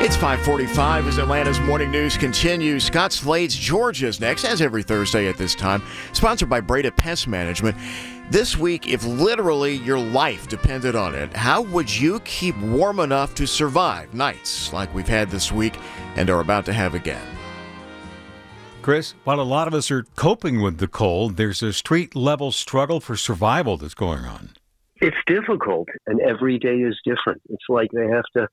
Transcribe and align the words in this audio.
It's 0.00 0.14
545 0.14 1.08
as 1.08 1.18
Atlanta's 1.18 1.58
morning 1.58 1.90
news 1.90 2.16
continues. 2.16 2.84
Scott 2.84 3.12
Slade's 3.12 3.56
Georgia's 3.56 4.20
next, 4.20 4.44
as 4.44 4.62
every 4.62 4.84
Thursday 4.84 5.26
at 5.26 5.36
this 5.36 5.56
time, 5.56 5.82
sponsored 6.12 6.48
by 6.48 6.60
Breda 6.60 6.92
Pest 6.92 7.26
Management. 7.26 7.76
This 8.30 8.56
week, 8.56 8.86
if 8.86 9.04
literally 9.04 9.74
your 9.78 9.98
life 9.98 10.46
depended 10.46 10.94
on 10.94 11.16
it, 11.16 11.34
how 11.36 11.62
would 11.62 11.92
you 11.92 12.20
keep 12.20 12.56
warm 12.58 13.00
enough 13.00 13.34
to 13.34 13.46
survive 13.48 14.14
nights 14.14 14.72
like 14.72 14.94
we've 14.94 15.08
had 15.08 15.30
this 15.30 15.50
week 15.50 15.76
and 16.14 16.30
are 16.30 16.38
about 16.38 16.64
to 16.66 16.72
have 16.72 16.94
again? 16.94 17.26
Chris, 18.82 19.16
while 19.24 19.40
a 19.40 19.42
lot 19.42 19.66
of 19.66 19.74
us 19.74 19.90
are 19.90 20.04
coping 20.14 20.62
with 20.62 20.78
the 20.78 20.86
cold, 20.86 21.36
there's 21.36 21.60
a 21.60 21.72
street 21.72 22.14
level 22.14 22.52
struggle 22.52 23.00
for 23.00 23.16
survival 23.16 23.76
that's 23.76 23.94
going 23.94 24.24
on. 24.24 24.50
It's 25.00 25.16
difficult, 25.26 25.88
and 26.06 26.20
every 26.20 26.56
day 26.56 26.76
is 26.76 26.96
different. 27.04 27.42
It's 27.50 27.64
like 27.68 27.90
they 27.90 28.06
have 28.06 28.24
to 28.36 28.48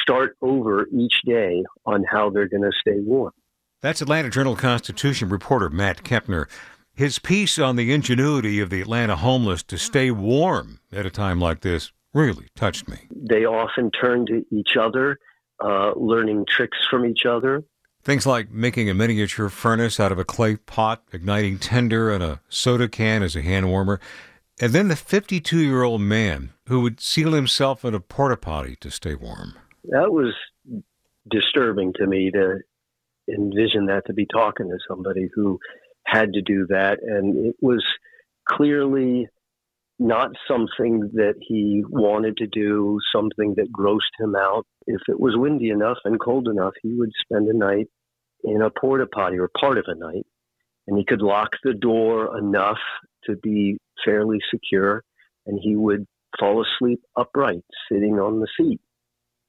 start 0.00 0.36
over 0.40 0.86
each 0.92 1.22
day 1.24 1.64
on 1.86 2.04
how 2.04 2.30
they're 2.30 2.48
going 2.48 2.62
to 2.62 2.72
stay 2.80 2.98
warm. 2.98 3.32
That's 3.80 4.00
Atlanta 4.00 4.30
Journal 4.30 4.54
Constitution 4.54 5.28
reporter 5.28 5.68
Matt 5.68 6.04
Kempner. 6.04 6.48
His 6.94 7.18
piece 7.18 7.58
on 7.58 7.76
the 7.76 7.92
ingenuity 7.92 8.60
of 8.60 8.70
the 8.70 8.80
Atlanta 8.80 9.16
homeless 9.16 9.62
to 9.64 9.78
stay 9.78 10.10
warm 10.10 10.80
at 10.92 11.06
a 11.06 11.10
time 11.10 11.40
like 11.40 11.60
this 11.60 11.90
really 12.14 12.48
touched 12.54 12.88
me. 12.88 12.98
They 13.10 13.44
often 13.44 13.90
turn 13.90 14.26
to 14.26 14.44
each 14.50 14.76
other, 14.76 15.18
uh, 15.64 15.92
learning 15.96 16.46
tricks 16.48 16.78
from 16.88 17.06
each 17.06 17.24
other. 17.26 17.64
Things 18.04 18.26
like 18.26 18.50
making 18.50 18.90
a 18.90 18.94
miniature 18.94 19.48
furnace 19.48 19.98
out 19.98 20.12
of 20.12 20.18
a 20.18 20.24
clay 20.24 20.56
pot, 20.56 21.02
igniting 21.12 21.58
tinder 21.58 22.10
and 22.10 22.22
a 22.22 22.40
soda 22.48 22.88
can 22.88 23.22
as 23.22 23.34
a 23.34 23.42
hand 23.42 23.68
warmer, 23.68 24.00
and 24.60 24.72
then 24.72 24.88
the 24.88 24.96
52 24.96 25.58
year 25.58 25.82
old 25.82 26.02
man 26.02 26.52
who 26.66 26.80
would 26.80 27.00
seal 27.00 27.32
himself 27.32 27.84
in 27.84 27.94
a 27.94 28.00
porta 28.00 28.36
potty 28.36 28.76
to 28.76 28.90
stay 28.90 29.14
warm 29.14 29.54
that 29.84 30.12
was 30.12 30.34
disturbing 31.30 31.92
to 31.94 32.06
me 32.06 32.30
to 32.30 32.58
envision 33.28 33.86
that 33.86 34.06
to 34.06 34.12
be 34.12 34.26
talking 34.26 34.68
to 34.68 34.78
somebody 34.88 35.28
who 35.34 35.58
had 36.04 36.32
to 36.34 36.42
do 36.42 36.66
that. 36.68 36.98
And 37.02 37.46
it 37.46 37.56
was 37.60 37.84
clearly 38.48 39.28
not 39.98 40.30
something 40.48 41.10
that 41.14 41.34
he 41.40 41.84
wanted 41.88 42.36
to 42.38 42.46
do 42.46 42.98
something 43.14 43.54
that 43.56 43.72
grossed 43.72 44.18
him 44.18 44.34
out. 44.34 44.66
If 44.86 45.02
it 45.08 45.20
was 45.20 45.36
windy 45.36 45.70
enough 45.70 45.98
and 46.04 46.20
cold 46.20 46.48
enough 46.48 46.74
he 46.82 46.92
would 46.94 47.12
spend 47.24 47.48
a 47.48 47.56
night 47.56 47.88
in 48.42 48.62
a 48.62 48.70
porta 48.70 49.06
potty 49.06 49.38
or 49.38 49.48
part 49.48 49.78
of 49.78 49.84
a 49.86 49.94
night 49.94 50.26
and 50.88 50.98
he 50.98 51.04
could 51.04 51.22
lock 51.22 51.50
the 51.62 51.74
door 51.74 52.36
enough 52.36 52.80
to 53.24 53.36
be 53.36 53.78
fairly 54.04 54.40
secure 54.50 55.04
and 55.46 55.60
he 55.62 55.76
would 55.76 56.04
fall 56.40 56.64
asleep 56.64 57.00
upright 57.16 57.62
sitting 57.88 58.18
on 58.18 58.40
the 58.40 58.48
seat 58.56 58.80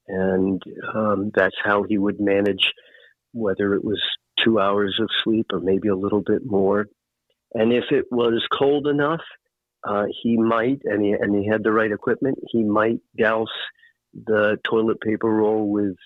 and 0.08 0.62
um, 0.94 1.30
that's 1.34 1.56
how 1.62 1.82
he 1.82 1.98
would 1.98 2.20
manage 2.20 2.72
whether 3.32 3.74
it 3.74 3.84
was 3.84 4.00
two 4.42 4.60
hours 4.60 4.98
of 5.00 5.08
sleep 5.22 5.46
or 5.52 5.60
maybe 5.60 5.88
a 5.88 5.96
little 5.96 6.22
bit 6.22 6.44
more. 6.44 6.86
And 7.52 7.72
if 7.72 7.84
it 7.90 8.06
was 8.10 8.46
cold 8.52 8.86
enough, 8.86 9.22
uh, 9.86 10.06
he 10.22 10.36
might, 10.36 10.80
and 10.84 11.04
he, 11.04 11.12
and 11.12 11.34
he 11.34 11.46
had 11.46 11.62
the 11.62 11.72
right 11.72 11.90
equipment, 11.90 12.38
he 12.50 12.62
might 12.62 13.00
douse 13.18 13.48
the 14.12 14.58
toilet 14.64 15.00
paper 15.00 15.28
roll 15.28 15.68
with 15.70 15.96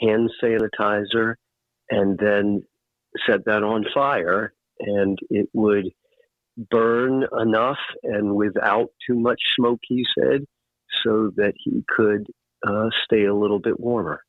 hand 0.00 0.30
sanitizer 0.42 1.34
and 1.90 2.18
then 2.18 2.62
set 3.26 3.44
that 3.46 3.62
on 3.62 3.84
fire, 3.92 4.52
and 4.78 5.18
it 5.28 5.48
would 5.52 5.90
burn 6.70 7.24
enough 7.40 7.78
and 8.02 8.34
without 8.34 8.88
too 9.06 9.18
much 9.18 9.40
smoke, 9.56 9.80
he 9.82 10.04
said, 10.18 10.44
so 11.02 11.30
that 11.36 11.54
he 11.56 11.84
could 11.88 12.26
uh, 12.66 12.88
stay 13.04 13.24
a 13.24 13.34
little 13.34 13.58
bit 13.58 13.78
warmer. 13.78 14.22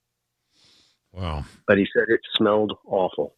Wow. 1.11 1.45
But 1.67 1.77
he 1.77 1.87
said 1.93 2.05
it 2.07 2.21
smelled 2.37 2.73
awful. 2.85 3.35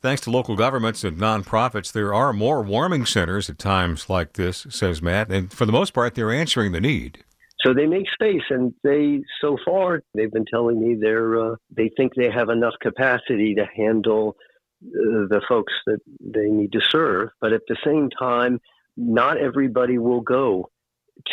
Thanks 0.00 0.20
to 0.22 0.30
local 0.30 0.54
governments 0.54 1.02
and 1.02 1.18
nonprofits, 1.18 1.90
there 1.90 2.14
are 2.14 2.32
more 2.32 2.62
warming 2.62 3.04
centers 3.04 3.50
at 3.50 3.58
times 3.58 4.08
like 4.08 4.34
this, 4.34 4.64
says 4.70 5.02
Matt. 5.02 5.28
And 5.30 5.52
for 5.52 5.66
the 5.66 5.72
most 5.72 5.92
part, 5.92 6.14
they're 6.14 6.32
answering 6.32 6.70
the 6.70 6.80
need. 6.80 7.24
So 7.64 7.74
they 7.74 7.86
make 7.86 8.06
space, 8.12 8.44
and 8.50 8.72
they 8.84 9.22
so 9.40 9.56
far 9.64 10.02
they've 10.14 10.30
been 10.30 10.44
telling 10.44 10.80
me 10.80 10.94
they're 10.94 11.52
uh, 11.52 11.56
they 11.76 11.90
think 11.96 12.14
they 12.14 12.30
have 12.30 12.50
enough 12.50 12.74
capacity 12.80 13.56
to 13.56 13.66
handle 13.76 14.36
uh, 14.84 15.26
the 15.28 15.42
folks 15.48 15.72
that 15.86 15.98
they 16.20 16.48
need 16.50 16.70
to 16.72 16.80
serve. 16.88 17.30
But 17.40 17.52
at 17.52 17.62
the 17.66 17.76
same 17.84 18.10
time, 18.16 18.60
not 18.96 19.38
everybody 19.38 19.98
will 19.98 20.20
go 20.20 20.70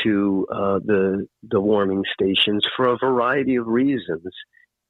to 0.04 0.48
uh, 0.52 0.80
the 0.84 1.28
the 1.44 1.60
warming 1.60 2.04
stations 2.14 2.66
for 2.76 2.88
a 2.88 2.98
variety 2.98 3.56
of 3.56 3.68
reasons. 3.68 4.24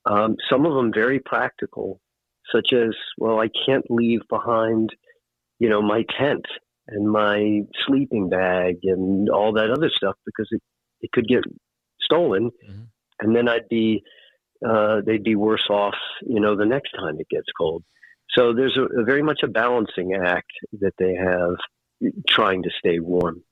Um, 0.06 0.36
some 0.50 0.66
of 0.66 0.74
them 0.76 0.92
very 0.94 1.20
practical, 1.20 2.00
such 2.52 2.74
as 2.74 2.96
well, 3.18 3.40
I 3.40 3.50
can't 3.66 3.90
leave 3.90 4.22
behind, 4.30 4.92
you 5.60 5.68
know, 5.68 5.82
my 5.82 6.04
tent 6.20 6.46
and 6.88 7.10
my 7.10 7.62
sleeping 7.88 8.30
bag 8.30 8.76
and 8.84 9.30
all 9.30 9.54
that 9.54 9.72
other 9.72 9.90
stuff 9.96 10.16
because 10.26 10.48
it 10.52 10.62
it 11.02 11.12
could 11.12 11.28
get 11.28 11.44
stolen, 12.02 12.52
mm-hmm. 12.52 12.84
and 13.20 13.36
then 13.36 13.48
I'd 13.48 13.70
be 13.70 14.04
uh, 14.68 15.02
they'd 15.06 15.24
be 15.24 15.36
worse 15.36 15.68
off, 15.70 15.96
you 16.22 16.40
know, 16.40 16.56
the 16.56 16.66
next 16.66 16.92
time 16.92 17.20
it 17.20 17.30
gets 17.30 17.48
cold. 17.58 17.84
So 18.38 18.54
there's 18.54 18.78
a, 18.78 19.02
a 19.02 19.04
very 19.04 19.22
much 19.22 19.42
a 19.44 19.48
balancing 19.48 20.14
act 20.14 20.52
that 20.80 20.94
they 20.98 21.16
have 21.16 21.56
trying 22.28 22.64
to 22.64 22.70
stay 22.80 23.00
warm 23.00 23.44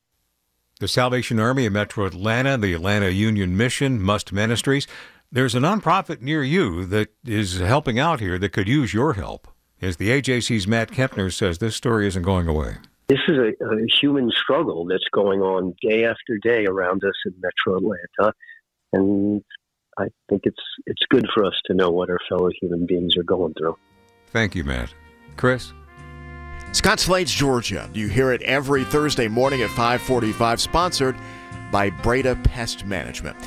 the 0.83 0.87
Salvation 0.89 1.39
Army 1.39 1.65
of 1.65 1.71
Metro 1.71 2.05
Atlanta, 2.05 2.57
the 2.57 2.73
Atlanta 2.73 3.07
Union 3.07 3.55
Mission, 3.55 4.01
Must 4.01 4.33
Ministries. 4.33 4.85
There's 5.31 5.55
a 5.55 5.59
nonprofit 5.59 6.19
near 6.19 6.43
you 6.43 6.85
that 6.87 7.07
is 7.23 7.59
helping 7.59 7.99
out 7.99 8.19
here 8.19 8.37
that 8.37 8.49
could 8.49 8.67
use 8.67 8.93
your 8.93 9.13
help. 9.13 9.47
As 9.81 9.95
the 9.95 10.09
AJC's 10.09 10.67
Matt 10.67 10.91
Kempner 10.91 11.31
says, 11.31 11.59
this 11.59 11.77
story 11.77 12.05
isn't 12.07 12.23
going 12.23 12.49
away. 12.49 12.75
This 13.07 13.21
is 13.29 13.37
a, 13.37 13.65
a 13.65 13.85
human 14.01 14.29
struggle 14.35 14.85
that's 14.85 15.07
going 15.13 15.39
on 15.39 15.73
day 15.81 16.03
after 16.03 16.37
day 16.43 16.65
around 16.65 17.01
us 17.05 17.15
in 17.25 17.33
Metro 17.39 17.77
Atlanta, 17.77 18.33
and 18.91 19.41
I 19.97 20.07
think 20.27 20.41
it's 20.43 20.63
it's 20.85 21.03
good 21.09 21.27
for 21.33 21.45
us 21.45 21.55
to 21.67 21.73
know 21.73 21.91
what 21.91 22.09
our 22.09 22.19
fellow 22.27 22.49
human 22.61 22.85
beings 22.85 23.15
are 23.15 23.23
going 23.23 23.53
through. 23.53 23.77
Thank 24.31 24.53
you, 24.53 24.65
Matt. 24.65 24.93
Chris. 25.37 25.71
Scott 26.73 26.99
Slade's 26.99 27.31
Georgia. 27.31 27.87
You 27.93 28.07
hear 28.07 28.31
it 28.31 28.41
every 28.41 28.83
Thursday 28.83 29.27
morning 29.27 29.61
at 29.61 29.69
545, 29.69 30.59
sponsored 30.59 31.15
by 31.71 31.91
Breda 31.91 32.35
Pest 32.43 32.83
Management. 32.87 33.37